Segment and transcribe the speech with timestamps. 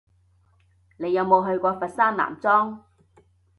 [0.97, 2.79] 你有冇去過佛山南莊？